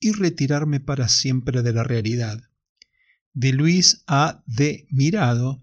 Y 0.00 0.12
retirarme 0.12 0.80
para 0.80 1.08
siempre 1.08 1.62
de 1.62 1.72
la 1.72 1.84
realidad, 1.84 2.42
de 3.32 3.52
Luis 3.52 4.04
A. 4.06 4.42
de 4.46 4.86
Mirado, 4.90 5.62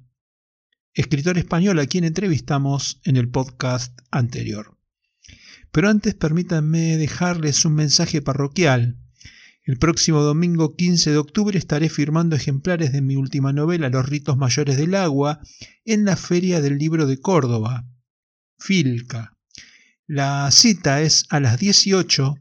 escritor 0.93 1.37
español 1.37 1.79
a 1.79 1.85
quien 1.85 2.03
entrevistamos 2.03 2.99
en 3.03 3.17
el 3.17 3.29
podcast 3.29 3.99
anterior. 4.09 4.77
Pero 5.71 5.89
antes 5.89 6.15
permítanme 6.15 6.97
dejarles 6.97 7.63
un 7.65 7.75
mensaje 7.75 8.21
parroquial 8.21 8.97
el 9.63 9.77
próximo 9.77 10.21
domingo 10.21 10.75
15 10.75 11.11
de 11.11 11.17
octubre 11.17 11.55
estaré 11.55 11.87
firmando 11.87 12.35
ejemplares 12.35 12.91
de 12.91 13.01
mi 13.01 13.15
última 13.15 13.53
novela, 13.53 13.89
Los 13.89 14.09
ritos 14.09 14.35
mayores 14.35 14.75
del 14.75 14.95
agua, 14.95 15.39
en 15.85 16.03
la 16.03 16.15
Feria 16.15 16.61
del 16.61 16.79
Libro 16.79 17.05
de 17.05 17.19
Córdoba, 17.19 17.87
Filca. 18.57 19.37
La 20.07 20.49
cita 20.49 21.03
es 21.03 21.27
a 21.29 21.39
las 21.39 21.59
18 21.59 22.35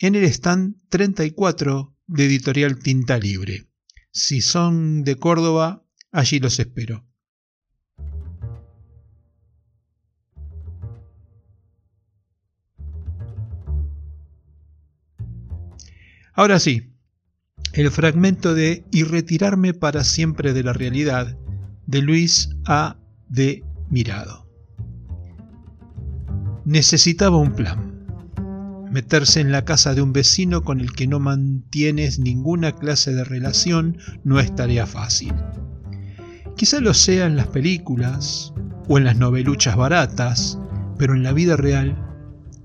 en 0.00 0.14
el 0.14 0.24
stand 0.24 0.76
34 0.88 1.94
de 2.06 2.24
Editorial 2.24 2.78
Tinta 2.78 3.18
Libre. 3.18 3.68
Si 4.10 4.40
son 4.40 5.04
de 5.04 5.16
Córdoba, 5.16 5.84
allí 6.10 6.40
los 6.40 6.58
espero. 6.58 7.06
Ahora 16.32 16.58
sí, 16.58 16.94
el 17.74 17.90
fragmento 17.90 18.54
de 18.54 18.86
Y 18.90 19.04
retirarme 19.04 19.74
para 19.74 20.02
siempre 20.02 20.54
de 20.54 20.62
la 20.62 20.72
realidad 20.72 21.38
de 21.86 22.00
Luis 22.00 22.48
A. 22.64 22.96
de 23.28 23.62
Mirado. 23.90 24.48
Necesitaba 26.64 27.36
un 27.36 27.54
plan. 27.54 27.89
Meterse 28.90 29.40
en 29.40 29.52
la 29.52 29.64
casa 29.64 29.94
de 29.94 30.02
un 30.02 30.12
vecino 30.12 30.62
con 30.62 30.80
el 30.80 30.92
que 30.92 31.06
no 31.06 31.20
mantienes 31.20 32.18
ninguna 32.18 32.72
clase 32.72 33.14
de 33.14 33.24
relación 33.24 33.98
no 34.24 34.40
es 34.40 34.54
tarea 34.54 34.86
fácil. 34.86 35.32
Quizá 36.56 36.80
lo 36.80 36.92
sea 36.92 37.26
en 37.26 37.36
las 37.36 37.46
películas 37.46 38.52
o 38.88 38.98
en 38.98 39.04
las 39.04 39.16
noveluchas 39.16 39.76
baratas, 39.76 40.58
pero 40.98 41.14
en 41.14 41.22
la 41.22 41.32
vida 41.32 41.56
real 41.56 41.96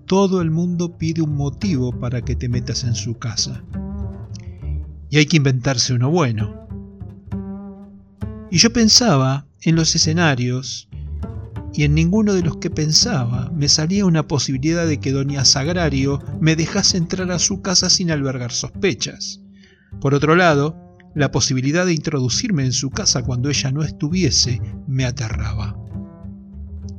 todo 0.05 0.41
el 0.41 0.51
mundo 0.51 0.97
pide 0.97 1.21
un 1.21 1.35
motivo 1.35 1.99
para 1.99 2.21
que 2.21 2.35
te 2.35 2.49
metas 2.49 2.83
en 2.83 2.95
su 2.95 3.17
casa. 3.17 3.63
Y 5.09 5.17
hay 5.17 5.25
que 5.27 5.37
inventarse 5.37 5.93
uno 5.93 6.09
bueno. 6.09 6.67
Y 8.51 8.57
yo 8.57 8.73
pensaba 8.73 9.47
en 9.61 9.75
los 9.75 9.95
escenarios, 9.95 10.89
y 11.75 11.83
en 11.83 11.93
ninguno 11.93 12.33
de 12.33 12.41
los 12.41 12.57
que 12.57 12.69
pensaba 12.69 13.51
me 13.53 13.67
salía 13.67 14.05
una 14.05 14.27
posibilidad 14.27 14.87
de 14.87 14.99
que 14.99 15.11
doña 15.11 15.43
Sagrario 15.43 16.21
me 16.39 16.55
dejase 16.55 16.97
entrar 16.97 17.29
a 17.31 17.39
su 17.39 17.61
casa 17.61 17.89
sin 17.89 18.11
albergar 18.11 18.53
sospechas. 18.53 19.41
Por 19.99 20.13
otro 20.13 20.35
lado, 20.35 20.97
la 21.15 21.31
posibilidad 21.31 21.85
de 21.85 21.93
introducirme 21.93 22.63
en 22.63 22.71
su 22.71 22.91
casa 22.91 23.23
cuando 23.23 23.49
ella 23.49 23.71
no 23.71 23.83
estuviese 23.83 24.61
me 24.87 25.05
aterraba. 25.05 25.77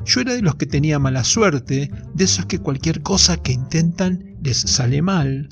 Yo 0.05 0.21
era 0.21 0.35
de 0.35 0.43
los 0.43 0.57
que 0.57 0.67
tenía 0.67 0.99
mala 0.99 1.25
suerte, 1.25 1.91
de 2.15 2.25
esos 2.25 2.47
que 2.47 2.59
cualquier 2.59 3.03
cosa 3.03 3.39
que 3.39 3.53
intentan 3.53 4.37
les 4.43 4.59
sale 4.59 5.03
mal. 5.03 5.49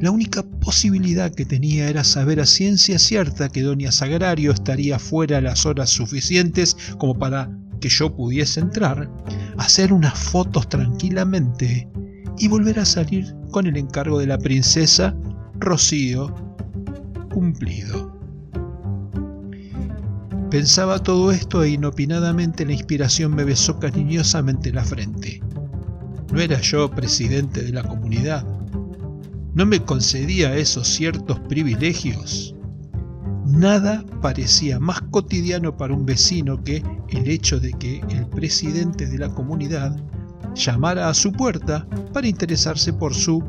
La 0.00 0.10
única 0.10 0.42
posibilidad 0.42 1.32
que 1.32 1.46
tenía 1.46 1.88
era 1.88 2.04
saber 2.04 2.40
a 2.40 2.46
ciencia 2.46 2.98
cierta 2.98 3.48
que 3.48 3.62
doña 3.62 3.92
Sagrario 3.92 4.50
estaría 4.50 4.98
fuera 4.98 5.40
las 5.40 5.64
horas 5.66 5.90
suficientes 5.90 6.76
como 6.98 7.18
para 7.18 7.50
que 7.80 7.88
yo 7.88 8.14
pudiese 8.14 8.60
entrar, 8.60 9.10
hacer 9.58 9.92
unas 9.92 10.18
fotos 10.18 10.68
tranquilamente 10.68 11.88
y 12.38 12.48
volver 12.48 12.78
a 12.78 12.84
salir 12.84 13.34
con 13.50 13.66
el 13.66 13.76
encargo 13.76 14.18
de 14.18 14.26
la 14.26 14.38
princesa 14.38 15.16
Rocío 15.58 16.34
cumplido. 17.32 18.16
Pensaba 20.50 20.98
todo 20.98 21.32
esto 21.32 21.62
e 21.62 21.70
inopinadamente 21.70 22.64
la 22.64 22.72
inspiración 22.72 23.34
me 23.34 23.44
besó 23.44 23.78
cariñosamente 23.78 24.72
la 24.72 24.84
frente. 24.84 25.42
¿No 26.32 26.40
era 26.40 26.60
yo 26.60 26.90
presidente 26.90 27.62
de 27.62 27.72
la 27.72 27.82
comunidad? 27.82 28.46
¿No 29.54 29.66
me 29.66 29.80
concedía 29.80 30.56
esos 30.56 30.88
ciertos 30.88 31.40
privilegios? 31.40 32.55
Nada 33.46 34.04
parecía 34.20 34.80
más 34.80 35.00
cotidiano 35.10 35.76
para 35.76 35.94
un 35.94 36.04
vecino 36.04 36.62
que 36.62 36.82
el 37.08 37.28
hecho 37.28 37.60
de 37.60 37.72
que 37.72 38.00
el 38.10 38.26
presidente 38.26 39.06
de 39.06 39.18
la 39.18 39.28
comunidad 39.28 39.96
llamara 40.54 41.08
a 41.08 41.14
su 41.14 41.32
puerta 41.32 41.86
para 42.12 42.26
interesarse 42.26 42.92
por 42.92 43.14
su 43.14 43.42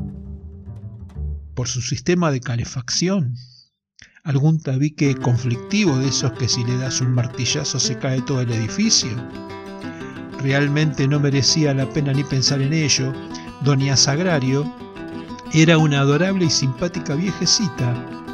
por 1.54 1.66
su 1.66 1.80
sistema 1.80 2.30
de 2.30 2.40
calefacción 2.40 3.34
algún 4.28 4.60
tabique 4.60 5.14
conflictivo 5.16 5.96
de 5.96 6.08
esos 6.08 6.32
que 6.32 6.48
si 6.48 6.62
le 6.62 6.76
das 6.76 7.00
un 7.00 7.12
martillazo 7.12 7.80
se 7.80 7.98
cae 7.98 8.20
todo 8.20 8.42
el 8.42 8.52
edificio. 8.52 9.10
Realmente 10.42 11.08
no 11.08 11.18
merecía 11.18 11.72
la 11.72 11.88
pena 11.88 12.12
ni 12.12 12.22
pensar 12.24 12.60
en 12.60 12.74
ello. 12.74 13.12
Doña 13.64 13.96
Sagrario 13.96 14.70
era 15.54 15.78
una 15.78 16.00
adorable 16.00 16.44
y 16.44 16.50
simpática 16.50 17.14
viejecita, 17.14 18.27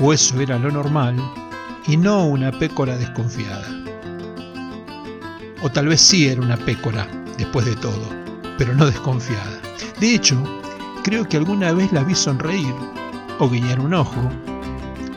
o 0.00 0.12
eso 0.12 0.40
era 0.40 0.58
lo 0.58 0.70
normal, 0.70 1.16
y 1.86 1.96
no 1.96 2.26
una 2.26 2.52
pécora 2.52 2.96
desconfiada. 2.96 3.66
O 5.62 5.70
tal 5.70 5.88
vez 5.88 6.00
sí 6.00 6.28
era 6.28 6.40
una 6.40 6.56
pécora, 6.56 7.06
después 7.36 7.66
de 7.66 7.76
todo, 7.76 8.08
pero 8.56 8.74
no 8.74 8.86
desconfiada. 8.86 9.60
De 10.00 10.14
hecho, 10.14 10.36
creo 11.02 11.28
que 11.28 11.36
alguna 11.36 11.72
vez 11.72 11.92
la 11.92 12.04
vi 12.04 12.14
sonreír 12.14 12.74
o 13.38 13.48
guiñar 13.48 13.80
un 13.80 13.94
ojo, 13.94 14.30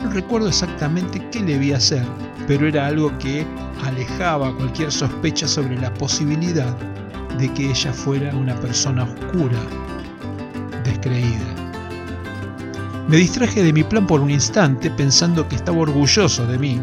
no 0.02 0.10
recuerdo 0.10 0.48
exactamente 0.48 1.24
qué 1.30 1.40
le 1.40 1.58
vi 1.58 1.72
hacer, 1.72 2.04
pero 2.46 2.66
era 2.66 2.86
algo 2.86 3.16
que 3.18 3.46
alejaba 3.84 4.54
cualquier 4.56 4.90
sospecha 4.90 5.46
sobre 5.46 5.78
la 5.80 5.92
posibilidad 5.94 6.76
de 7.38 7.52
que 7.54 7.70
ella 7.70 7.92
fuera 7.92 8.34
una 8.34 8.54
persona 8.56 9.04
oscura, 9.04 9.58
descreída. 10.84 11.61
Me 13.08 13.16
distraje 13.16 13.62
de 13.62 13.72
mi 13.72 13.82
plan 13.82 14.06
por 14.06 14.20
un 14.20 14.30
instante 14.30 14.90
pensando 14.90 15.48
que 15.48 15.56
estaba 15.56 15.78
orgulloso 15.78 16.46
de 16.46 16.58
mí. 16.58 16.80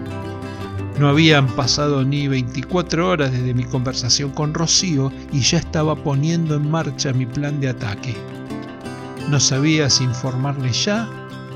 No 1.00 1.08
habían 1.08 1.48
pasado 1.48 2.04
ni 2.04 2.28
24 2.28 3.08
horas 3.08 3.32
desde 3.32 3.54
mi 3.54 3.64
conversación 3.64 4.32
con 4.32 4.54
Rocío 4.54 5.14
y 5.32 5.40
ya 5.40 5.60
estaba 5.60 5.96
poniendo 5.96 6.56
en 6.56 6.70
marcha 6.70 7.14
mi 7.14 7.26
plan 7.26 7.62
de 7.62 7.70
ataque. 7.70 8.16
No 9.30 9.40
sabía 9.40 9.90
si 9.90 10.04
informarle 10.04 10.72
ya 10.72 11.08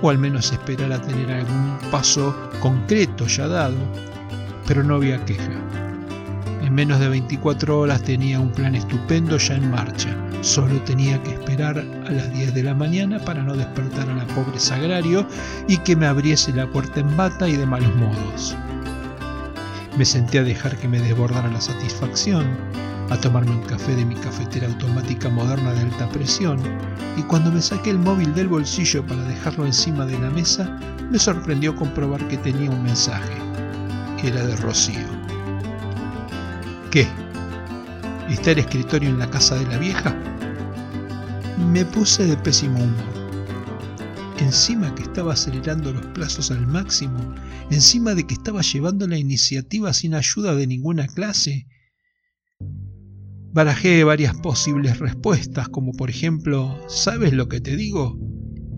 o 0.02 0.10
al 0.10 0.18
menos 0.18 0.52
esperar 0.52 0.94
a 0.94 1.02
tener 1.02 1.30
algún 1.30 1.78
paso 1.92 2.34
concreto 2.62 3.28
ya 3.28 3.48
dado, 3.48 3.78
pero 4.66 4.84
no 4.84 4.96
había 4.96 5.24
queja. 5.26 5.83
En 6.74 6.78
menos 6.78 7.00
de 7.00 7.08
24 7.08 7.82
horas 7.82 8.02
tenía 8.02 8.40
un 8.40 8.52
plan 8.52 8.74
estupendo 8.74 9.38
ya 9.38 9.54
en 9.54 9.70
marcha. 9.70 10.10
Solo 10.42 10.82
tenía 10.82 11.22
que 11.22 11.34
esperar 11.34 11.78
a 11.78 12.12
las 12.12 12.34
10 12.34 12.56
de 12.56 12.64
la 12.64 12.74
mañana 12.74 13.20
para 13.20 13.44
no 13.44 13.56
despertar 13.56 14.10
a 14.10 14.16
la 14.16 14.26
pobre 14.26 14.60
Sagrario 14.60 15.28
y 15.68 15.78
que 15.78 15.96
me 15.96 16.08
abriese 16.08 16.52
la 16.52 16.66
puerta 16.66 17.02
en 17.02 17.16
bata 17.16 17.48
y 17.48 17.58
de 17.58 17.68
malos 17.68 17.96
modos. 17.98 18.58
Me 20.00 20.04
senté 20.04 20.40
a 20.40 20.44
dejar 20.44 20.76
que 20.78 20.88
me 20.88 21.00
desbordara 21.00 21.48
la 21.48 21.62
satisfacción. 21.62 22.48
a 23.12 23.18
tomarme 23.18 23.52
un 23.52 23.62
café 23.62 23.96
de 23.96 24.06
mi 24.06 24.16
cafetera 24.16 24.66
automática 24.66 25.30
moderna 25.30 25.74
de 25.74 25.82
alta 25.82 26.10
presión 26.10 26.60
y 27.16 27.22
cuando 27.22 27.52
me 27.52 27.62
saqué 27.62 27.92
el 27.92 28.00
móvil 28.00 28.34
del 28.34 28.48
bolsillo 28.48 29.06
para 29.06 29.22
dejarlo 29.26 29.68
encima 29.68 30.08
de 30.08 30.18
la 30.18 30.32
mesa, 30.32 30.80
me 31.12 31.20
sorprendió 31.20 31.76
comprobar 31.76 32.28
que 32.30 32.38
tenía 32.38 32.72
un 32.72 32.82
mensaje. 32.82 33.36
Era 34.24 34.44
de 34.44 34.56
Rocío. 34.56 35.23
¿Qué? 36.94 37.08
¿Está 38.30 38.52
el 38.52 38.60
escritorio 38.60 39.10
en 39.10 39.18
la 39.18 39.28
casa 39.28 39.56
de 39.56 39.66
la 39.66 39.80
vieja? 39.80 40.16
Me 41.72 41.86
puse 41.86 42.24
de 42.28 42.38
pésimo 42.38 42.84
humor. 42.84 43.34
Encima 44.38 44.94
que 44.94 45.02
estaba 45.02 45.34
acelerando 45.34 45.92
los 45.92 46.06
plazos 46.06 46.52
al 46.52 46.68
máximo, 46.68 47.34
encima 47.72 48.14
de 48.14 48.28
que 48.28 48.36
estaba 48.36 48.62
llevando 48.62 49.08
la 49.08 49.18
iniciativa 49.18 49.92
sin 49.92 50.14
ayuda 50.14 50.54
de 50.54 50.68
ninguna 50.68 51.08
clase, 51.08 51.66
Barajé 53.54 54.04
varias 54.04 54.36
posibles 54.36 55.00
respuestas, 55.00 55.70
como 55.70 55.94
por 55.94 56.12
ejemplo, 56.12 56.78
¿sabes 56.88 57.34
lo 57.34 57.48
que 57.48 57.60
te 57.60 57.76
digo? 57.76 58.20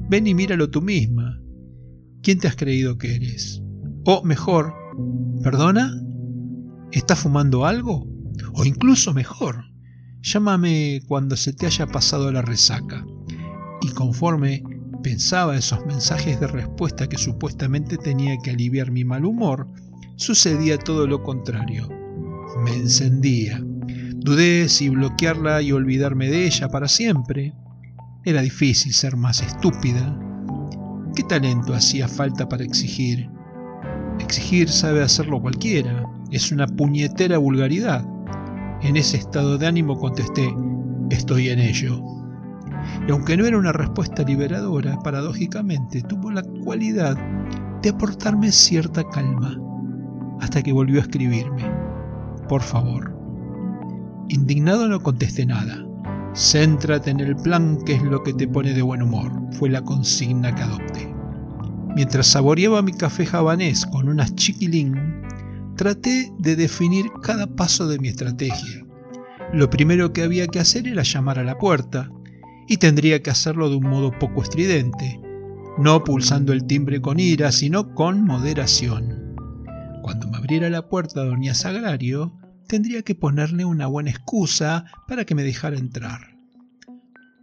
Ven 0.10 0.26
y 0.28 0.34
míralo 0.34 0.70
tú 0.70 0.82
misma. 0.82 1.42
¿Quién 2.22 2.40
te 2.40 2.48
has 2.48 2.56
creído 2.56 2.98
que 2.98 3.16
eres? 3.16 3.62
O 4.06 4.24
mejor, 4.24 4.74
¿perdona? 5.44 6.05
¿Estás 6.96 7.20
fumando 7.20 7.66
algo? 7.66 8.08
O 8.54 8.64
incluso 8.64 9.14
mejor, 9.14 9.66
llámame 10.22 11.02
cuando 11.08 11.36
se 11.36 11.52
te 11.52 11.66
haya 11.66 11.86
pasado 11.88 12.32
la 12.32 12.42
resaca. 12.42 13.06
Y 13.82 13.90
conforme 13.90 14.64
pensaba 15.04 15.58
esos 15.58 15.86
mensajes 15.86 16.40
de 16.40 16.48
respuesta 16.48 17.08
que 17.08 17.18
supuestamente 17.18 17.98
tenía 17.98 18.38
que 18.42 18.52
aliviar 18.52 18.92
mi 18.92 19.04
mal 19.04 19.26
humor, 19.26 19.68
sucedía 20.16 20.78
todo 20.78 21.06
lo 21.06 21.22
contrario. 21.22 21.90
Me 22.64 22.74
encendía 22.74 23.62
Dudé 24.26 24.70
si 24.70 24.90
bloquearla 24.90 25.62
y 25.62 25.72
olvidarme 25.74 26.30
de 26.30 26.48
ella 26.48 26.70
para 26.70 26.88
siempre. 26.88 27.54
Era 28.24 28.42
difícil 28.42 28.92
ser 28.94 29.18
más 29.18 29.42
estúpida. 29.42 30.18
¿Qué 31.16 31.22
talento 31.24 31.76
hacía 31.76 32.08
falta 32.08 32.50
para 32.50 32.64
exigir? 32.64 33.30
Exigir 34.20 34.70
sabe 34.70 35.04
hacerlo 35.04 35.40
cualquiera. 35.40 36.15
Es 36.32 36.52
una 36.52 36.68
puñetera 36.68 37.38
vulgaridad. 37.38 38.06
En 38.82 38.98
ese 38.98 39.18
estado 39.18 39.58
de 39.58 39.68
ánimo 39.68 39.98
contesté, 39.98 40.54
estoy 41.10 41.50
en 41.50 41.60
ello. 41.60 42.02
Y 43.08 43.12
aunque 43.12 43.38
no 43.38 43.46
era 43.46 43.58
una 43.58 43.72
respuesta 43.72 44.24
liberadora, 44.24 44.98
paradójicamente 45.00 46.02
tuvo 46.02 46.32
la 46.32 46.44
cualidad 46.64 47.18
de 47.82 47.90
aportarme 47.90 48.52
cierta 48.52 49.04
calma, 49.10 49.60
hasta 50.42 50.62
que 50.62 50.74
volvió 50.74 51.00
a 51.00 51.04
escribirme. 51.04 51.64
Por 52.48 52.62
favor, 52.62 53.16
Indignado 54.28 54.88
no 54.88 55.02
contesté 55.02 55.46
nada. 55.46 55.86
Céntrate 56.34 57.12
en 57.12 57.20
el 57.20 57.36
plan 57.36 57.78
que 57.86 57.94
es 57.94 58.02
lo 58.02 58.24
que 58.24 58.34
te 58.34 58.48
pone 58.48 58.74
de 58.74 58.82
buen 58.82 59.04
humor, 59.04 59.32
fue 59.52 59.70
la 59.70 59.82
consigna 59.84 60.54
que 60.54 60.64
adopté. 60.64 61.14
Mientras 61.96 62.28
saboreaba 62.28 62.82
mi 62.82 62.92
café 62.92 63.26
javanés 63.26 63.86
con 63.86 64.10
unas 64.10 64.34
chiquilín, 64.36 65.25
traté 65.76 66.32
de 66.40 66.56
definir 66.56 67.06
cada 67.22 67.48
paso 67.48 67.88
de 67.88 68.00
mi 68.00 68.08
estrategia. 68.08 68.86
Lo 69.54 69.70
primero 69.70 70.14
que 70.14 70.24
había 70.24 70.48
que 70.48 70.60
hacer 70.60 70.88
era 70.88 71.04
llamar 71.04 71.40
a 71.40 71.44
la 71.44 71.58
puerta, 71.58 72.10
y 72.68 72.78
tendría 72.78 73.22
que 73.22 73.30
hacerlo 73.30 73.70
de 73.70 73.76
un 73.76 73.88
modo 73.88 74.12
poco 74.18 74.42
estridente, 74.42 75.20
no 75.78 76.04
pulsando 76.04 76.54
el 76.54 76.66
timbre 76.66 77.02
con 77.02 77.20
ira, 77.20 77.52
sino 77.52 77.94
con 77.94 78.26
moderación. 78.26 79.36
Cuando 80.02 80.28
me 80.28 80.38
abriera 80.38 80.70
la 80.70 80.88
puerta 80.88 81.24
doña 81.24 81.54
Sagrario, 81.54 82.34
tendría 82.68 83.04
que 83.04 83.16
ponerle 83.16 83.66
una 83.66 83.88
buena 83.88 84.10
excusa 84.10 84.86
para 85.08 85.26
que 85.26 85.36
me 85.36 85.44
dejara 85.44 85.78
entrar. 85.78 86.38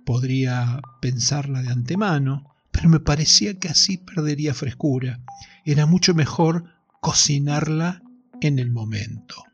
Podría 0.04 0.80
pensarla 1.00 1.62
de 1.62 1.70
antemano, 1.70 2.54
pero 2.72 2.88
me 2.88 3.00
parecía 3.00 3.58
que 3.58 3.68
así 3.68 3.98
perdería 3.98 4.54
frescura. 4.54 5.20
Era 5.64 5.86
mucho 5.86 6.14
mejor 6.14 6.64
cocinarla 7.00 8.01
en 8.48 8.58
el 8.58 8.70
momento. 8.70 9.44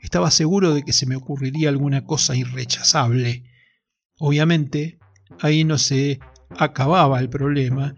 Estaba 0.00 0.30
seguro 0.30 0.74
de 0.74 0.82
que 0.82 0.92
se 0.92 1.06
me 1.06 1.16
ocurriría 1.16 1.68
alguna 1.68 2.04
cosa 2.04 2.34
irrechazable. 2.34 3.44
Obviamente, 4.18 4.98
ahí 5.40 5.64
no 5.64 5.78
se 5.78 6.20
acababa 6.58 7.20
el 7.20 7.28
problema. 7.28 7.94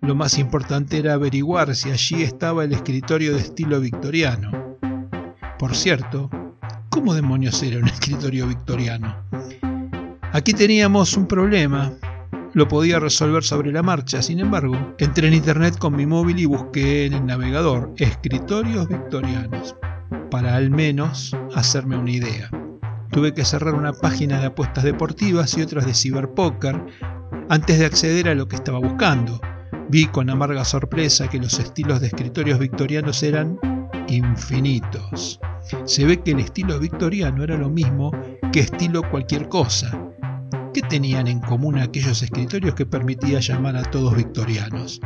Lo 0.00 0.14
más 0.14 0.38
importante 0.38 0.98
era 0.98 1.14
averiguar 1.14 1.74
si 1.74 1.90
allí 1.90 2.22
estaba 2.22 2.64
el 2.64 2.72
escritorio 2.72 3.34
de 3.34 3.40
estilo 3.40 3.80
victoriano. 3.80 4.78
Por 5.58 5.74
cierto, 5.76 6.30
¿Cómo 6.92 7.14
demonios 7.14 7.62
era 7.62 7.78
un 7.78 7.88
escritorio 7.88 8.46
victoriano? 8.46 9.16
Aquí 10.32 10.52
teníamos 10.52 11.16
un 11.16 11.26
problema. 11.26 11.90
Lo 12.54 12.68
podía 12.68 13.00
resolver 13.00 13.42
sobre 13.42 13.72
la 13.72 13.82
marcha, 13.82 14.20
sin 14.20 14.38
embargo, 14.38 14.94
entré 14.98 15.26
en 15.26 15.32
internet 15.32 15.78
con 15.78 15.96
mi 15.96 16.04
móvil 16.04 16.38
y 16.38 16.44
busqué 16.44 17.06
en 17.06 17.14
el 17.14 17.24
navegador 17.24 17.94
escritorios 17.96 18.88
victorianos, 18.88 19.74
para 20.30 20.56
al 20.56 20.70
menos 20.70 21.34
hacerme 21.54 21.96
una 21.96 22.10
idea. 22.10 22.50
Tuve 23.10 23.32
que 23.32 23.46
cerrar 23.46 23.74
una 23.74 23.94
página 23.94 24.38
de 24.38 24.46
apuestas 24.46 24.84
deportivas 24.84 25.56
y 25.56 25.62
otras 25.62 25.86
de 25.86 25.94
ciberpoker 25.94 26.78
antes 27.48 27.78
de 27.78 27.86
acceder 27.86 28.28
a 28.28 28.34
lo 28.34 28.48
que 28.48 28.56
estaba 28.56 28.78
buscando. 28.78 29.40
Vi 29.88 30.06
con 30.06 30.28
amarga 30.28 30.66
sorpresa 30.66 31.28
que 31.28 31.38
los 31.38 31.58
estilos 31.58 32.02
de 32.02 32.08
escritorios 32.08 32.58
victorianos 32.58 33.22
eran 33.22 33.58
infinitos. 34.08 35.40
Se 35.84 36.04
ve 36.04 36.20
que 36.20 36.32
el 36.32 36.40
estilo 36.40 36.78
victoriano 36.78 37.44
era 37.44 37.56
lo 37.56 37.70
mismo 37.70 38.12
que 38.52 38.60
estilo 38.60 39.02
cualquier 39.10 39.48
cosa. 39.48 39.98
¿Qué 40.74 40.80
tenían 40.80 41.26
en 41.26 41.40
común 41.40 41.78
aquellos 41.78 42.22
escritorios 42.22 42.74
que 42.74 42.86
permitía 42.86 43.40
llamar 43.40 43.76
a 43.76 43.82
todos 43.82 44.16
victorianos? 44.16 45.02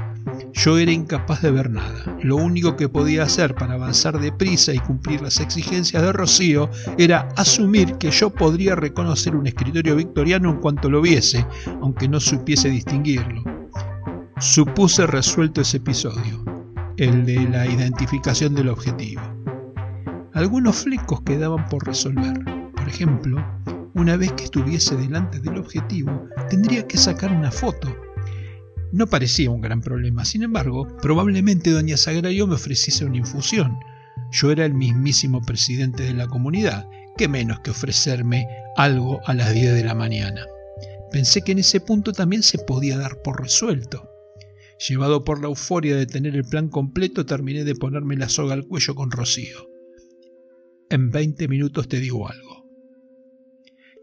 Yo 0.52 0.78
era 0.78 0.92
incapaz 0.92 1.42
de 1.42 1.50
ver 1.50 1.70
nada. 1.70 2.16
Lo 2.22 2.36
único 2.36 2.76
que 2.76 2.88
podía 2.88 3.24
hacer 3.24 3.56
para 3.56 3.74
avanzar 3.74 4.20
deprisa 4.20 4.72
y 4.72 4.78
cumplir 4.78 5.22
las 5.22 5.40
exigencias 5.40 6.00
de 6.04 6.12
Rocío 6.12 6.70
era 6.98 7.28
asumir 7.36 7.94
que 7.94 8.12
yo 8.12 8.30
podría 8.30 8.76
reconocer 8.76 9.34
un 9.34 9.48
escritorio 9.48 9.96
victoriano 9.96 10.50
en 10.50 10.58
cuanto 10.58 10.88
lo 10.88 11.02
viese, 11.02 11.44
aunque 11.82 12.06
no 12.06 12.20
supiese 12.20 12.68
distinguirlo. 12.68 13.42
Supuse 14.38 15.04
resuelto 15.08 15.62
ese 15.62 15.78
episodio, 15.78 16.44
el 16.96 17.26
de 17.26 17.48
la 17.48 17.66
identificación 17.66 18.54
del 18.54 18.68
objetivo. 18.68 19.22
Algunos 20.32 20.76
flecos 20.76 21.22
quedaban 21.22 21.68
por 21.68 21.84
resolver. 21.84 22.38
Por 22.72 22.88
ejemplo, 22.88 23.55
una 23.96 24.18
vez 24.18 24.30
que 24.32 24.44
estuviese 24.44 24.94
delante 24.94 25.40
del 25.40 25.56
objetivo, 25.56 26.28
tendría 26.50 26.86
que 26.86 26.98
sacar 26.98 27.32
una 27.32 27.50
foto. 27.50 27.96
No 28.92 29.06
parecía 29.06 29.50
un 29.50 29.62
gran 29.62 29.80
problema, 29.80 30.26
sin 30.26 30.42
embargo, 30.42 30.86
probablemente 31.00 31.70
doña 31.70 31.96
Sagrario 31.96 32.46
me 32.46 32.56
ofreciese 32.56 33.06
una 33.06 33.16
infusión. 33.16 33.78
Yo 34.32 34.50
era 34.50 34.66
el 34.66 34.74
mismísimo 34.74 35.40
presidente 35.40 36.02
de 36.02 36.12
la 36.12 36.26
comunidad, 36.26 36.86
qué 37.16 37.26
menos 37.26 37.60
que 37.60 37.70
ofrecerme 37.70 38.46
algo 38.76 39.20
a 39.24 39.32
las 39.32 39.54
10 39.54 39.72
de 39.72 39.84
la 39.84 39.94
mañana. 39.94 40.44
Pensé 41.10 41.40
que 41.40 41.52
en 41.52 41.60
ese 41.60 41.80
punto 41.80 42.12
también 42.12 42.42
se 42.42 42.58
podía 42.58 42.98
dar 42.98 43.22
por 43.22 43.40
resuelto. 43.40 44.10
Llevado 44.86 45.24
por 45.24 45.40
la 45.40 45.48
euforia 45.48 45.96
de 45.96 46.04
tener 46.04 46.36
el 46.36 46.44
plan 46.44 46.68
completo, 46.68 47.24
terminé 47.24 47.64
de 47.64 47.74
ponerme 47.74 48.18
la 48.18 48.28
soga 48.28 48.52
al 48.52 48.66
cuello 48.66 48.94
con 48.94 49.10
Rocío. 49.10 49.70
En 50.90 51.10
20 51.10 51.48
minutos 51.48 51.88
te 51.88 51.98
digo 51.98 52.28
algo. 52.28 52.55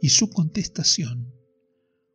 Y 0.04 0.10
su 0.10 0.30
contestación, 0.30 1.34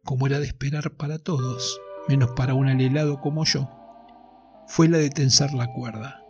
como 0.04 0.26
era 0.26 0.40
de 0.40 0.46
esperar 0.46 0.98
para 0.98 1.18
todos, 1.18 1.80
menos 2.06 2.32
para 2.36 2.52
un 2.52 2.68
alelado 2.68 3.18
como 3.22 3.46
yo, 3.46 3.66
fue 4.66 4.90
la 4.90 4.98
de 4.98 5.08
tensar 5.08 5.54
la 5.54 5.72
cuerda. 5.72 6.22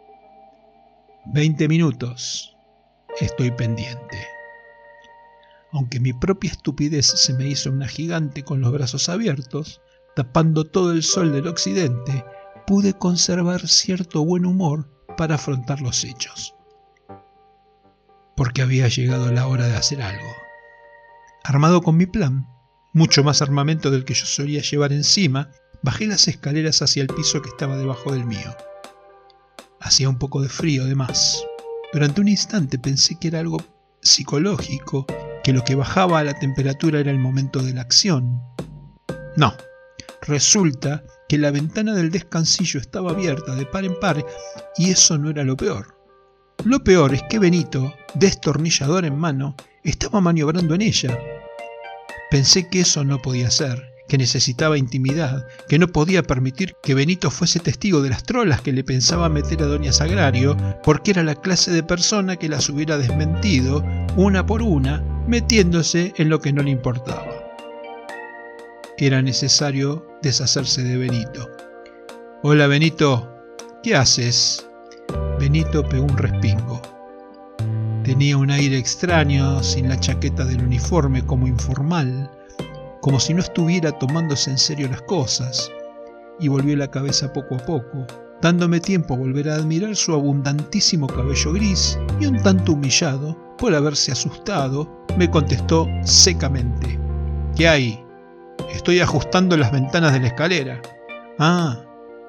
20 1.32 1.66
minutos. 1.66 2.56
Estoy 3.20 3.50
pendiente. 3.50 4.24
Aunque 5.72 5.98
mi 5.98 6.12
propia 6.12 6.52
estupidez 6.52 7.06
se 7.06 7.34
me 7.34 7.48
hizo 7.48 7.72
una 7.72 7.88
gigante 7.88 8.44
con 8.44 8.60
los 8.60 8.70
brazos 8.70 9.08
abiertos, 9.08 9.80
tapando 10.14 10.64
todo 10.64 10.92
el 10.92 11.02
sol 11.02 11.32
del 11.32 11.48
occidente, 11.48 12.24
pude 12.68 12.92
conservar 12.92 13.66
cierto 13.66 14.24
buen 14.24 14.46
humor 14.46 14.88
para 15.16 15.34
afrontar 15.34 15.80
los 15.80 16.04
hechos 16.04 16.54
porque 18.36 18.62
había 18.62 18.86
llegado 18.86 19.32
la 19.32 19.48
hora 19.48 19.66
de 19.66 19.74
hacer 19.74 20.00
algo. 20.00 20.47
Armado 21.48 21.80
con 21.80 21.96
mi 21.96 22.04
plan, 22.04 22.46
mucho 22.92 23.24
más 23.24 23.40
armamento 23.40 23.90
del 23.90 24.04
que 24.04 24.12
yo 24.12 24.26
solía 24.26 24.60
llevar 24.60 24.92
encima, 24.92 25.48
bajé 25.82 26.06
las 26.06 26.28
escaleras 26.28 26.82
hacia 26.82 27.00
el 27.00 27.08
piso 27.08 27.40
que 27.40 27.48
estaba 27.48 27.78
debajo 27.78 28.12
del 28.12 28.26
mío. 28.26 28.54
Hacía 29.80 30.10
un 30.10 30.18
poco 30.18 30.42
de 30.42 30.50
frío, 30.50 30.82
además. 30.82 31.42
Durante 31.90 32.20
un 32.20 32.28
instante 32.28 32.78
pensé 32.78 33.18
que 33.18 33.28
era 33.28 33.40
algo 33.40 33.62
psicológico, 34.02 35.06
que 35.42 35.54
lo 35.54 35.64
que 35.64 35.74
bajaba 35.74 36.18
a 36.18 36.24
la 36.24 36.38
temperatura 36.38 37.00
era 37.00 37.10
el 37.10 37.18
momento 37.18 37.62
de 37.62 37.72
la 37.72 37.80
acción. 37.80 38.42
No, 39.34 39.54
resulta 40.20 41.02
que 41.30 41.38
la 41.38 41.50
ventana 41.50 41.94
del 41.94 42.10
descansillo 42.10 42.78
estaba 42.78 43.12
abierta 43.12 43.54
de 43.54 43.64
par 43.64 43.86
en 43.86 43.98
par 43.98 44.22
y 44.76 44.90
eso 44.90 45.16
no 45.16 45.30
era 45.30 45.44
lo 45.44 45.56
peor. 45.56 45.96
Lo 46.66 46.84
peor 46.84 47.14
es 47.14 47.22
que 47.30 47.38
Benito, 47.38 47.94
destornillador 48.12 49.06
en 49.06 49.16
mano, 49.16 49.56
estaba 49.82 50.20
maniobrando 50.20 50.74
en 50.74 50.82
ella. 50.82 51.18
Pensé 52.30 52.68
que 52.68 52.80
eso 52.80 53.04
no 53.04 53.22
podía 53.22 53.50
ser, 53.50 53.94
que 54.06 54.18
necesitaba 54.18 54.76
intimidad, 54.76 55.46
que 55.66 55.78
no 55.78 55.88
podía 55.88 56.22
permitir 56.22 56.74
que 56.82 56.92
Benito 56.92 57.30
fuese 57.30 57.58
testigo 57.58 58.02
de 58.02 58.10
las 58.10 58.22
trolas 58.22 58.60
que 58.60 58.72
le 58.72 58.84
pensaba 58.84 59.30
meter 59.30 59.62
a 59.62 59.66
Doña 59.66 59.92
Sagrario, 59.92 60.54
porque 60.84 61.12
era 61.12 61.22
la 61.22 61.36
clase 61.36 61.70
de 61.70 61.82
persona 61.82 62.36
que 62.36 62.50
las 62.50 62.68
hubiera 62.68 62.98
desmentido 62.98 63.82
una 64.16 64.44
por 64.44 64.62
una, 64.62 65.02
metiéndose 65.26 66.12
en 66.18 66.28
lo 66.28 66.40
que 66.40 66.52
no 66.52 66.62
le 66.62 66.70
importaba. 66.70 67.32
Era 68.98 69.22
necesario 69.22 70.06
deshacerse 70.20 70.82
de 70.82 70.98
Benito. 70.98 71.48
Hola 72.42 72.66
Benito, 72.66 73.32
¿qué 73.82 73.94
haces? 73.94 74.66
Benito 75.38 75.82
pegó 75.88 76.04
un 76.04 76.18
respingo. 76.18 76.97
Tenía 78.08 78.38
un 78.38 78.50
aire 78.50 78.78
extraño, 78.78 79.62
sin 79.62 79.90
la 79.90 80.00
chaqueta 80.00 80.42
del 80.46 80.62
uniforme, 80.62 81.26
como 81.26 81.46
informal, 81.46 82.30
como 83.02 83.20
si 83.20 83.34
no 83.34 83.42
estuviera 83.42 83.92
tomándose 83.92 84.50
en 84.50 84.56
serio 84.56 84.88
las 84.88 85.02
cosas, 85.02 85.70
y 86.40 86.48
volvió 86.48 86.74
la 86.74 86.90
cabeza 86.90 87.30
poco 87.34 87.56
a 87.56 87.58
poco, 87.58 88.06
dándome 88.40 88.80
tiempo 88.80 89.12
a 89.12 89.18
volver 89.18 89.50
a 89.50 89.56
admirar 89.56 89.94
su 89.94 90.14
abundantísimo 90.14 91.06
cabello 91.06 91.52
gris, 91.52 91.98
y 92.18 92.24
un 92.24 92.42
tanto 92.42 92.72
humillado 92.72 93.36
por 93.58 93.74
haberse 93.74 94.10
asustado, 94.10 94.88
me 95.18 95.30
contestó 95.30 95.86
secamente. 96.02 96.98
¿Qué 97.56 97.68
hay? 97.68 98.02
Estoy 98.72 99.00
ajustando 99.00 99.54
las 99.54 99.70
ventanas 99.70 100.14
de 100.14 100.20
la 100.20 100.28
escalera. 100.28 100.80
Ah, 101.38 101.84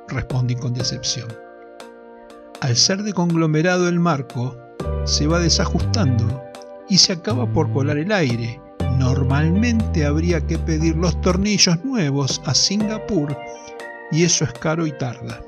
respondí 0.10 0.56
con 0.56 0.74
decepción. 0.74 1.30
Al 2.60 2.76
ser 2.76 3.02
de 3.04 3.14
conglomerado 3.14 3.88
el 3.88 4.02
marco, 4.02 4.58
se 5.06 5.28
va 5.28 5.40
desajustando 5.40 6.44
y 6.90 6.98
se 6.98 7.14
acaba 7.14 7.52
por 7.52 7.72
colar 7.72 7.98
el 7.98 8.12
aire. 8.12 8.62
Normalmente 8.98 10.06
habría 10.06 10.46
que 10.46 10.58
pedir 10.58 10.96
los 10.96 11.20
tornillos 11.22 11.84
nuevos 11.86 12.42
a 12.46 12.54
Singapur 12.54 13.38
y 14.12 14.24
eso 14.24 14.44
es 14.44 14.54
caro 14.54 14.86
y 14.88 14.92
tarda. 14.92 15.42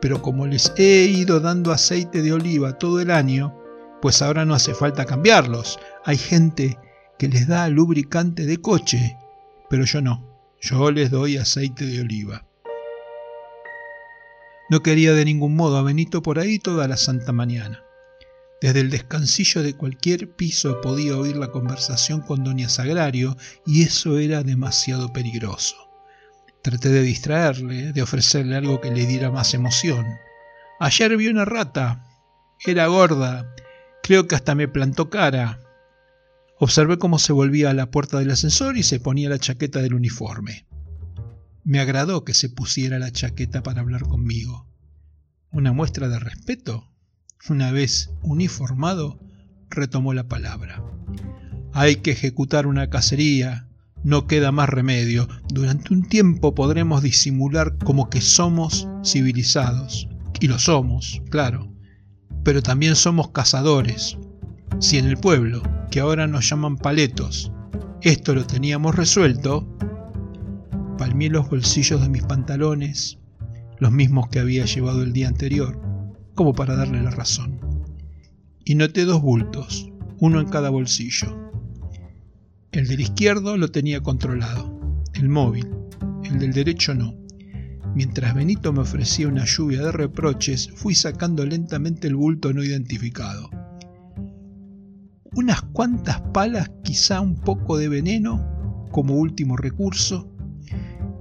Pero 0.00 0.20
como 0.20 0.46
les 0.46 0.72
he 0.76 1.04
ido 1.04 1.40
dando 1.40 1.72
aceite 1.72 2.20
de 2.20 2.32
oliva 2.32 2.76
todo 2.76 3.00
el 3.00 3.10
año, 3.10 3.58
pues 4.02 4.20
ahora 4.20 4.44
no 4.44 4.54
hace 4.54 4.74
falta 4.74 5.06
cambiarlos. 5.06 5.78
Hay 6.04 6.18
gente 6.18 6.78
que 7.18 7.28
les 7.28 7.48
da 7.48 7.68
lubricante 7.68 8.44
de 8.44 8.58
coche, 8.58 9.16
pero 9.70 9.84
yo 9.84 10.02
no. 10.02 10.34
Yo 10.60 10.90
les 10.90 11.10
doy 11.10 11.36
aceite 11.36 11.86
de 11.86 12.00
oliva. 12.00 12.46
No 14.70 14.82
quería 14.82 15.12
de 15.12 15.24
ningún 15.24 15.56
modo 15.56 15.76
a 15.76 15.82
Benito 15.82 16.22
por 16.22 16.38
ahí 16.38 16.58
toda 16.58 16.88
la 16.88 16.96
santa 16.96 17.32
mañana. 17.32 17.83
Desde 18.64 18.80
el 18.80 18.88
descansillo 18.88 19.62
de 19.62 19.74
cualquier 19.74 20.36
piso 20.36 20.80
podía 20.80 21.18
oír 21.18 21.36
la 21.36 21.48
conversación 21.48 22.22
con 22.22 22.44
doña 22.44 22.70
Sagrario 22.70 23.36
y 23.66 23.82
eso 23.82 24.18
era 24.18 24.42
demasiado 24.42 25.12
peligroso. 25.12 25.76
Traté 26.62 26.88
de 26.88 27.02
distraerle, 27.02 27.92
de 27.92 28.00
ofrecerle 28.00 28.56
algo 28.56 28.80
que 28.80 28.90
le 28.90 29.04
diera 29.04 29.30
más 29.30 29.52
emoción. 29.52 30.06
Ayer 30.80 31.14
vi 31.18 31.28
una 31.28 31.44
rata. 31.44 32.06
Era 32.64 32.86
gorda. 32.86 33.54
Creo 34.02 34.26
que 34.26 34.34
hasta 34.34 34.54
me 34.54 34.66
plantó 34.66 35.10
cara. 35.10 35.60
Observé 36.58 36.96
cómo 36.96 37.18
se 37.18 37.34
volvía 37.34 37.68
a 37.68 37.74
la 37.74 37.90
puerta 37.90 38.18
del 38.18 38.30
ascensor 38.30 38.78
y 38.78 38.82
se 38.82 38.98
ponía 38.98 39.28
la 39.28 39.38
chaqueta 39.38 39.82
del 39.82 39.92
uniforme. 39.92 40.66
Me 41.64 41.80
agradó 41.80 42.24
que 42.24 42.32
se 42.32 42.48
pusiera 42.48 42.98
la 42.98 43.12
chaqueta 43.12 43.62
para 43.62 43.82
hablar 43.82 44.04
conmigo. 44.04 44.66
Una 45.50 45.74
muestra 45.74 46.08
de 46.08 46.18
respeto. 46.18 46.93
Una 47.50 47.72
vez 47.72 48.10
uniformado, 48.22 49.20
retomó 49.68 50.14
la 50.14 50.28
palabra. 50.28 50.82
Hay 51.74 51.96
que 51.96 52.12
ejecutar 52.12 52.66
una 52.66 52.88
cacería. 52.88 53.68
No 54.02 54.26
queda 54.26 54.50
más 54.50 54.70
remedio. 54.70 55.28
Durante 55.52 55.92
un 55.92 56.08
tiempo 56.08 56.54
podremos 56.54 57.02
disimular 57.02 57.76
como 57.84 58.08
que 58.08 58.22
somos 58.22 58.88
civilizados. 59.04 60.08
Y 60.40 60.48
lo 60.48 60.58
somos, 60.58 61.20
claro. 61.28 61.70
Pero 62.44 62.62
también 62.62 62.96
somos 62.96 63.32
cazadores. 63.32 64.16
Si 64.80 64.96
en 64.96 65.04
el 65.04 65.18
pueblo, 65.18 65.62
que 65.90 66.00
ahora 66.00 66.26
nos 66.26 66.48
llaman 66.48 66.78
paletos, 66.78 67.52
esto 68.00 68.34
lo 68.34 68.46
teníamos 68.46 68.96
resuelto, 68.96 69.68
Palmé 70.96 71.28
los 71.28 71.50
bolsillos 71.50 72.00
de 72.00 72.08
mis 72.08 72.22
pantalones, 72.22 73.18
los 73.78 73.92
mismos 73.92 74.28
que 74.28 74.38
había 74.38 74.64
llevado 74.64 75.02
el 75.02 75.12
día 75.12 75.28
anterior, 75.28 75.83
como 76.34 76.54
para 76.54 76.76
darle 76.76 77.02
la 77.02 77.10
razón. 77.10 77.58
Y 78.64 78.74
noté 78.74 79.04
dos 79.04 79.22
bultos, 79.22 79.90
uno 80.18 80.40
en 80.40 80.48
cada 80.48 80.70
bolsillo. 80.70 81.50
El 82.72 82.88
del 82.88 83.00
izquierdo 83.00 83.56
lo 83.56 83.70
tenía 83.70 84.00
controlado, 84.00 85.02
el 85.14 85.28
móvil, 85.28 85.68
el 86.24 86.38
del 86.38 86.52
derecho 86.52 86.94
no. 86.94 87.14
Mientras 87.94 88.34
Benito 88.34 88.72
me 88.72 88.80
ofrecía 88.80 89.28
una 89.28 89.44
lluvia 89.44 89.82
de 89.82 89.92
reproches, 89.92 90.70
fui 90.74 90.94
sacando 90.94 91.46
lentamente 91.46 92.08
el 92.08 92.16
bulto 92.16 92.52
no 92.52 92.64
identificado. 92.64 93.48
Unas 95.36 95.62
cuantas 95.62 96.20
palas, 96.32 96.70
quizá 96.82 97.20
un 97.20 97.36
poco 97.36 97.76
de 97.76 97.88
veneno, 97.88 98.86
como 98.90 99.14
último 99.14 99.56
recurso, 99.56 100.34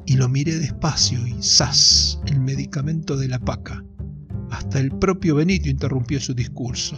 y 0.05 0.15
lo 0.15 0.29
miré 0.29 0.58
despacio 0.58 1.25
y 1.27 1.36
¡zas! 1.41 2.20
el 2.25 2.39
medicamento 2.39 3.17
de 3.17 3.27
la 3.27 3.39
paca. 3.39 3.84
Hasta 4.53 4.79
el 4.79 4.91
propio 4.91 5.33
Benito 5.33 5.67
interrumpió 5.67 6.19
su 6.19 6.36
discurso. 6.36 6.95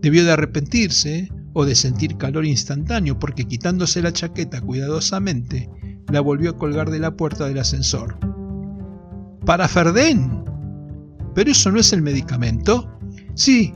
Debió 0.00 0.24
de 0.24 0.30
arrepentirse 0.30 1.28
o 1.52 1.64
de 1.64 1.74
sentir 1.74 2.16
calor 2.16 2.46
instantáneo 2.46 3.18
porque 3.18 3.44
quitándose 3.44 4.00
la 4.00 4.12
chaqueta 4.12 4.60
cuidadosamente, 4.60 5.68
la 6.12 6.20
volvió 6.20 6.50
a 6.50 6.56
colgar 6.56 6.90
de 6.90 7.00
la 7.00 7.16
puerta 7.16 7.48
del 7.48 7.58
ascensor. 7.58 8.16
¡Para 9.44 9.66
Ferdén! 9.66 10.44
¿Pero 11.34 11.50
eso 11.50 11.72
no 11.72 11.80
es 11.80 11.92
el 11.92 12.02
medicamento? 12.02 12.88
Sí, 13.34 13.72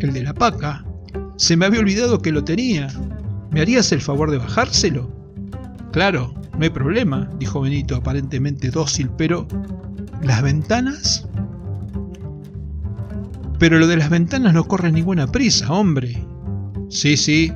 el 0.00 0.12
de 0.12 0.24
la 0.24 0.34
paca. 0.34 0.84
Se 1.38 1.56
me 1.56 1.64
había 1.64 1.80
olvidado 1.80 2.20
que 2.20 2.30
lo 2.32 2.44
tenía. 2.44 2.88
¿Me 3.52 3.62
harías 3.62 3.90
el 3.92 4.02
favor 4.02 4.30
de 4.30 4.36
bajárselo? 4.36 5.10
Claro, 5.92 6.34
no 6.58 6.62
hay 6.62 6.70
problema, 6.70 7.30
dijo 7.38 7.62
Benito, 7.62 7.96
aparentemente 7.96 8.70
dócil, 8.70 9.08
pero... 9.16 9.48
¿Las 10.22 10.42
ventanas? 10.42 11.26
Pero 13.58 13.78
lo 13.78 13.86
de 13.86 13.96
las 13.96 14.10
ventanas 14.10 14.52
no 14.52 14.64
corre 14.64 14.92
ninguna 14.92 15.26
prisa, 15.26 15.72
hombre. 15.72 16.22
Sí, 16.90 17.16
sí, 17.16 17.52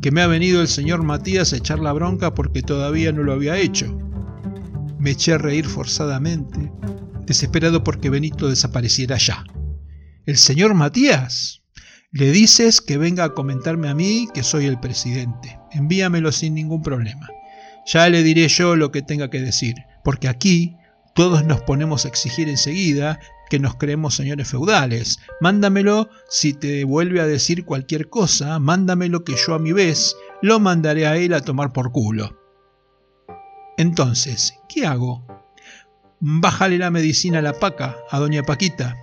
que 0.00 0.12
me 0.12 0.22
ha 0.22 0.26
venido 0.28 0.60
el 0.60 0.68
señor 0.68 1.02
Matías 1.02 1.52
a 1.52 1.56
echar 1.56 1.80
la 1.80 1.92
bronca 1.92 2.32
porque 2.32 2.62
todavía 2.62 3.10
no 3.12 3.22
lo 3.22 3.32
había 3.32 3.56
hecho. 3.56 3.98
Me 4.98 5.10
eché 5.10 5.32
a 5.32 5.38
reír 5.38 5.66
forzadamente, 5.66 6.70
desesperado 7.26 7.82
porque 7.82 8.08
Benito 8.08 8.48
desapareciera 8.48 9.16
ya. 9.16 9.44
¿El 10.26 10.36
señor 10.36 10.74
Matías? 10.74 11.62
Le 12.12 12.30
dices 12.30 12.80
que 12.80 12.98
venga 12.98 13.24
a 13.24 13.34
comentarme 13.34 13.88
a 13.88 13.94
mí 13.94 14.28
que 14.32 14.42
soy 14.42 14.66
el 14.66 14.78
presidente. 14.78 15.58
Envíamelo 15.72 16.32
sin 16.32 16.54
ningún 16.54 16.82
problema. 16.82 17.28
Ya 17.86 18.08
le 18.08 18.22
diré 18.22 18.48
yo 18.48 18.74
lo 18.74 18.90
que 18.90 19.02
tenga 19.02 19.28
que 19.28 19.40
decir, 19.40 19.74
porque 20.02 20.28
aquí 20.28 20.76
todos 21.14 21.44
nos 21.44 21.60
ponemos 21.62 22.04
a 22.04 22.08
exigir 22.08 22.48
enseguida 22.48 23.18
que 23.48 23.58
nos 23.58 23.76
creemos 23.76 24.14
señores 24.14 24.48
feudales. 24.48 25.20
Mándamelo 25.40 26.08
si 26.28 26.54
te 26.54 26.84
vuelve 26.84 27.20
a 27.20 27.26
decir 27.26 27.64
cualquier 27.64 28.08
cosa, 28.08 28.58
mándamelo 28.58 29.24
que 29.24 29.36
yo 29.36 29.54
a 29.54 29.58
mi 29.58 29.72
vez 29.72 30.16
lo 30.42 30.60
mandaré 30.60 31.06
a 31.06 31.16
él 31.16 31.32
a 31.34 31.40
tomar 31.40 31.72
por 31.72 31.92
culo. 31.92 32.40
Entonces, 33.76 34.54
¿qué 34.68 34.86
hago? 34.86 35.26
Bájale 36.20 36.78
la 36.78 36.90
medicina 36.90 37.40
a 37.40 37.42
la 37.42 37.52
paca, 37.52 37.96
a 38.10 38.18
doña 38.18 38.42
Paquita. 38.42 38.96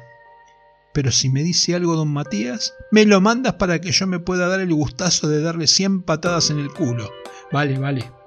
Pero 0.93 1.11
si 1.11 1.29
me 1.29 1.43
dice 1.43 1.75
algo 1.75 1.95
don 1.95 2.11
Matías, 2.11 2.73
me 2.91 3.05
lo 3.05 3.21
mandas 3.21 3.53
para 3.53 3.79
que 3.81 3.91
yo 3.91 4.07
me 4.07 4.19
pueda 4.19 4.47
dar 4.47 4.59
el 4.59 4.73
gustazo 4.73 5.27
de 5.27 5.41
darle 5.41 5.67
cien 5.67 6.01
patadas 6.01 6.49
en 6.49 6.59
el 6.59 6.69
culo. 6.69 7.09
Vale, 7.51 7.77
vale. 7.77 8.22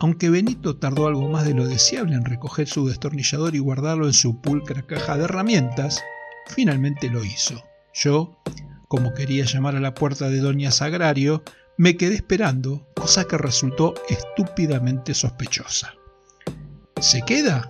Aunque 0.00 0.30
Benito 0.30 0.76
tardó 0.76 1.06
algo 1.06 1.28
más 1.28 1.44
de 1.44 1.54
lo 1.54 1.66
deseable 1.66 2.14
en 2.14 2.24
recoger 2.24 2.68
su 2.68 2.86
destornillador 2.86 3.54
y 3.54 3.58
guardarlo 3.58 4.06
en 4.06 4.12
su 4.12 4.40
pulcra 4.40 4.82
caja 4.82 5.16
de 5.16 5.24
herramientas, 5.24 6.02
finalmente 6.48 7.08
lo 7.08 7.24
hizo. 7.24 7.62
Yo, 7.92 8.40
como 8.88 9.14
quería 9.14 9.44
llamar 9.44 9.76
a 9.76 9.80
la 9.80 9.94
puerta 9.94 10.28
de 10.28 10.38
Doña 10.38 10.70
Sagrario, 10.70 11.42
me 11.76 11.96
quedé 11.96 12.16
esperando, 12.16 12.86
cosa 12.94 13.24
que 13.24 13.38
resultó 13.38 13.94
estúpidamente 14.08 15.14
sospechosa. 15.14 15.94
¿Se 17.00 17.22
queda? 17.22 17.68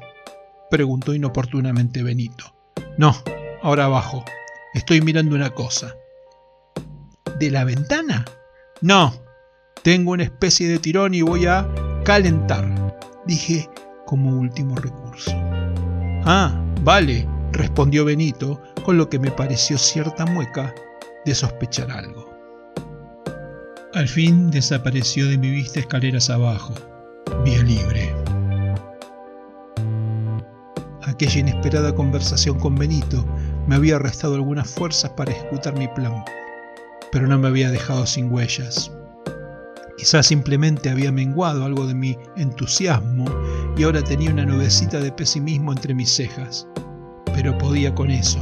preguntó 0.71 1.15
inoportunamente 1.15 2.03
Benito. 2.03 2.55
No, 2.99 3.17
ahora 3.63 3.85
abajo. 3.85 4.25
Estoy 4.75 5.01
mirando 5.01 5.37
una 5.37 5.51
cosa. 5.51 5.95
¿De 7.39 7.51
la 7.51 7.65
ventana? 7.65 8.25
No. 8.81 9.15
Tengo 9.83 10.13
una 10.13 10.25
especie 10.25 10.69
de 10.69 10.79
tirón 10.79 11.15
y 11.15 11.23
voy 11.23 11.47
a 11.47 11.69
calentar, 12.05 12.65
dije 13.25 13.69
como 14.05 14.39
último 14.39 14.77
recurso. 14.77 15.33
Ah, 16.27 16.55
vale, 16.83 17.27
respondió 17.53 18.05
Benito, 18.05 18.61
con 18.85 18.99
lo 18.99 19.09
que 19.09 19.19
me 19.19 19.31
pareció 19.31 19.79
cierta 19.79 20.27
mueca 20.27 20.75
de 21.25 21.35
sospechar 21.35 21.91
algo. 21.91 22.31
Al 23.95 24.07
fin 24.07 24.51
desapareció 24.51 25.27
de 25.29 25.39
mi 25.39 25.51
vista 25.51 25.81
escaleras 25.81 26.29
abajo, 26.29 26.75
vía 27.45 27.63
libre. 27.63 28.15
Aquella 31.03 31.41
inesperada 31.41 31.95
conversación 31.95 32.59
con 32.59 32.75
Benito 32.75 33.25
me 33.67 33.77
había 33.77 33.99
restado 33.99 34.35
algunas 34.35 34.71
fuerzas 34.71 35.13
para 35.13 35.31
ejecutar 35.31 35.79
mi 35.79 35.89
plan, 35.89 36.23
pero 37.13 37.27
no 37.27 37.39
me 37.39 37.49
había 37.49 37.71
dejado 37.71 38.05
sin 38.05 38.31
huellas. 38.31 38.91
Quizás 39.97 40.27
simplemente 40.27 40.91
había 40.91 41.13
menguado 41.13 41.65
algo 41.65 41.87
de 41.87 41.95
mi 41.95 42.19
entusiasmo 42.37 43.25
y 43.77 43.85
ahora 43.85 44.03
tenía 44.03 44.31
una 44.31 44.45
nubecita 44.45 44.99
de 44.99 45.13
pesimismo 45.13 45.73
entre 45.73 45.95
mis 45.95 46.11
cejas, 46.11 46.67
pero 47.33 47.57
podía 47.59 47.95
con 47.95 48.11
eso. 48.11 48.39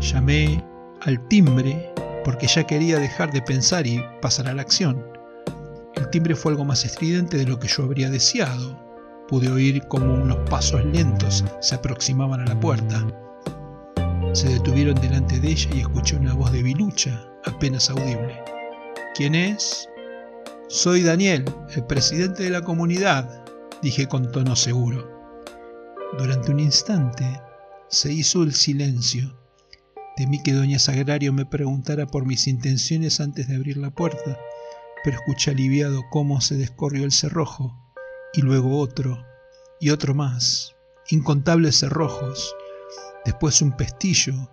Llamé 0.00 0.64
al 1.02 1.20
timbre 1.28 1.92
porque 2.24 2.46
ya 2.46 2.66
quería 2.66 2.98
dejar 2.98 3.30
de 3.30 3.42
pensar 3.42 3.86
y 3.86 4.02
pasar 4.22 4.48
a 4.48 4.54
la 4.54 4.62
acción. 4.62 5.04
El 5.96 6.08
timbre 6.10 6.34
fue 6.34 6.52
algo 6.52 6.64
más 6.64 6.84
estridente 6.84 7.36
de 7.36 7.46
lo 7.46 7.58
que 7.58 7.68
yo 7.68 7.84
habría 7.84 8.08
deseado. 8.08 8.82
Pude 9.28 9.50
oír 9.50 9.86
como 9.88 10.14
unos 10.14 10.38
pasos 10.48 10.84
lentos 10.84 11.44
se 11.60 11.74
aproximaban 11.74 12.40
a 12.40 12.46
la 12.46 12.58
puerta. 12.58 13.06
Se 14.32 14.48
detuvieron 14.48 14.94
delante 14.96 15.38
de 15.38 15.48
ella 15.48 15.70
y 15.74 15.80
escuché 15.80 16.16
una 16.16 16.34
voz 16.34 16.50
de 16.52 16.62
bilucha, 16.62 17.22
apenas 17.44 17.90
audible. 17.90 18.42
¿Quién 19.14 19.34
es? 19.34 19.88
Soy 20.74 21.04
Daniel, 21.04 21.44
el 21.76 21.86
presidente 21.86 22.42
de 22.42 22.50
la 22.50 22.62
comunidad, 22.62 23.44
dije 23.80 24.08
con 24.08 24.32
tono 24.32 24.56
seguro. 24.56 25.08
Durante 26.18 26.50
un 26.50 26.58
instante 26.58 27.40
se 27.88 28.12
hizo 28.12 28.42
el 28.42 28.52
silencio 28.52 29.38
Temí 30.16 30.42
que 30.42 30.52
doña 30.52 30.80
Sagrario 30.80 31.32
me 31.32 31.46
preguntara 31.46 32.08
por 32.08 32.26
mis 32.26 32.48
intenciones 32.48 33.20
antes 33.20 33.46
de 33.46 33.54
abrir 33.54 33.76
la 33.76 33.92
puerta, 33.92 34.36
pero 35.04 35.18
escuché 35.18 35.52
aliviado 35.52 36.02
cómo 36.10 36.40
se 36.40 36.56
descorrió 36.56 37.04
el 37.04 37.12
cerrojo, 37.12 37.72
y 38.32 38.42
luego 38.42 38.80
otro, 38.80 39.24
y 39.78 39.90
otro 39.90 40.12
más, 40.12 40.74
incontables 41.08 41.78
cerrojos, 41.78 42.52
después 43.24 43.62
un 43.62 43.76
pestillo, 43.76 44.50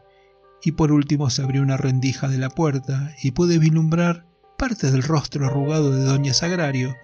y 0.62 0.74
por 0.74 0.92
último 0.92 1.32
se 1.32 1.42
abrió 1.42 1.63
una 1.63 1.78
rendija 1.78 2.28
de 2.28 2.38
la 2.38 2.51
puerta 2.51 3.16
y 3.24 3.32
pude 3.32 3.58
vislumbrar 3.58 4.31
parte 4.62 4.91
del 4.91 5.01
rostro 5.01 5.48
arrugado 5.48 5.89
de 5.89 6.03
doña 6.03 6.36
Sagrario. 6.36 6.96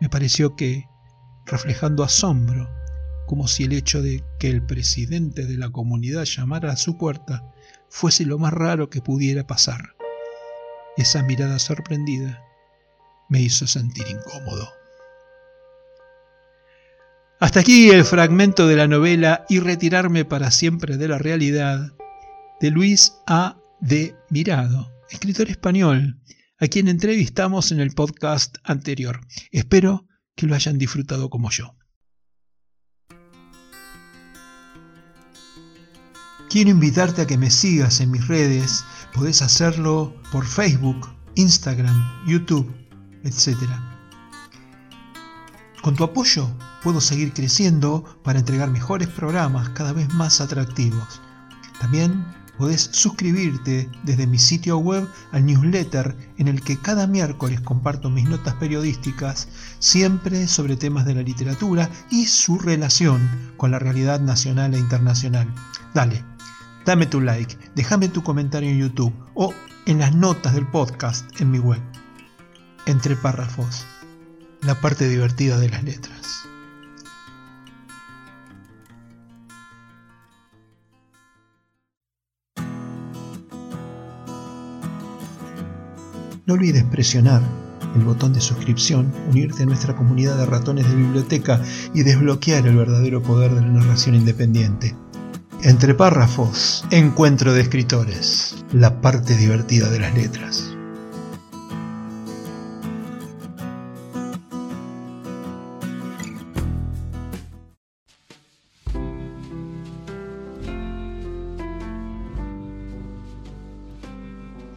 Me 0.00 0.08
pareció 0.08 0.56
que, 0.56 0.88
reflejando 1.44 2.02
asombro, 2.02 2.68
como 3.28 3.46
si 3.46 3.62
el 3.62 3.72
hecho 3.72 4.02
de 4.02 4.24
que 4.40 4.50
el 4.50 4.66
presidente 4.66 5.46
de 5.46 5.58
la 5.58 5.70
comunidad 5.70 6.24
llamara 6.24 6.72
a 6.72 6.76
su 6.76 6.98
puerta 6.98 7.54
fuese 7.88 8.26
lo 8.26 8.40
más 8.40 8.52
raro 8.52 8.90
que 8.90 9.00
pudiera 9.00 9.46
pasar. 9.46 9.94
Esa 10.96 11.22
mirada 11.22 11.60
sorprendida 11.60 12.42
me 13.28 13.40
hizo 13.40 13.68
sentir 13.68 14.04
incómodo. 14.08 14.68
Hasta 17.38 17.60
aquí 17.60 17.90
el 17.90 18.04
fragmento 18.04 18.66
de 18.66 18.74
la 18.74 18.88
novela 18.88 19.44
Y 19.48 19.60
retirarme 19.60 20.24
para 20.24 20.50
siempre 20.50 20.96
de 20.96 21.06
la 21.06 21.18
realidad 21.18 21.92
de 22.60 22.70
Luis 22.72 23.12
A. 23.28 23.56
de 23.78 24.16
Mirado, 24.30 24.90
escritor 25.10 25.48
español, 25.48 26.18
a 26.58 26.68
quien 26.68 26.88
entrevistamos 26.88 27.70
en 27.72 27.80
el 27.80 27.92
podcast 27.92 28.56
anterior. 28.64 29.20
Espero 29.50 30.06
que 30.34 30.46
lo 30.46 30.54
hayan 30.54 30.78
disfrutado 30.78 31.28
como 31.28 31.50
yo. 31.50 31.74
Quiero 36.48 36.70
invitarte 36.70 37.22
a 37.22 37.26
que 37.26 37.36
me 37.36 37.50
sigas 37.50 38.00
en 38.00 38.10
mis 38.10 38.26
redes. 38.28 38.84
Podés 39.12 39.42
hacerlo 39.42 40.14
por 40.32 40.46
Facebook, 40.46 41.08
Instagram, 41.34 42.26
YouTube, 42.26 42.72
etc. 43.24 43.56
Con 45.82 45.96
tu 45.96 46.04
apoyo 46.04 46.56
puedo 46.82 47.00
seguir 47.00 47.32
creciendo 47.32 48.04
para 48.22 48.38
entregar 48.38 48.70
mejores 48.70 49.08
programas 49.08 49.70
cada 49.70 49.92
vez 49.92 50.08
más 50.14 50.40
atractivos. 50.40 51.20
También 51.80 52.24
podés 52.58 52.88
suscribirte 52.92 53.88
desde 54.02 54.26
mi 54.26 54.38
sitio 54.38 54.78
web 54.78 55.08
al 55.32 55.44
newsletter 55.46 56.16
en 56.38 56.48
el 56.48 56.62
que 56.62 56.78
cada 56.78 57.06
miércoles 57.06 57.60
comparto 57.60 58.10
mis 58.10 58.28
notas 58.28 58.54
periodísticas, 58.54 59.48
siempre 59.78 60.46
sobre 60.46 60.76
temas 60.76 61.06
de 61.06 61.14
la 61.14 61.22
literatura 61.22 61.90
y 62.10 62.26
su 62.26 62.58
relación 62.58 63.28
con 63.56 63.70
la 63.70 63.78
realidad 63.78 64.20
nacional 64.20 64.74
e 64.74 64.78
internacional. 64.78 65.52
Dale, 65.94 66.24
dame 66.84 67.06
tu 67.06 67.20
like, 67.20 67.56
déjame 67.74 68.08
tu 68.08 68.22
comentario 68.22 68.70
en 68.70 68.78
YouTube 68.78 69.14
o 69.34 69.52
en 69.86 69.98
las 69.98 70.14
notas 70.14 70.54
del 70.54 70.66
podcast 70.66 71.40
en 71.40 71.50
mi 71.50 71.58
web. 71.58 71.80
Entre 72.86 73.16
párrafos, 73.16 73.84
la 74.62 74.80
parte 74.80 75.08
divertida 75.08 75.58
de 75.58 75.68
las 75.68 75.84
letras. 75.84 76.45
No 86.46 86.54
olvides 86.54 86.84
presionar 86.84 87.42
el 87.96 88.04
botón 88.04 88.32
de 88.32 88.40
suscripción, 88.40 89.12
unirte 89.28 89.64
a 89.64 89.66
nuestra 89.66 89.96
comunidad 89.96 90.36
de 90.36 90.46
ratones 90.46 90.88
de 90.88 90.94
biblioteca 90.94 91.60
y 91.92 92.04
desbloquear 92.04 92.64
el 92.68 92.76
verdadero 92.76 93.20
poder 93.20 93.52
de 93.52 93.62
la 93.62 93.66
narración 93.66 94.14
independiente. 94.14 94.94
Entre 95.64 95.92
párrafos, 95.94 96.84
encuentro 96.92 97.52
de 97.52 97.62
escritores, 97.62 98.64
la 98.72 99.00
parte 99.00 99.36
divertida 99.36 99.90
de 99.90 99.98
las 99.98 100.14
letras. 100.14 100.75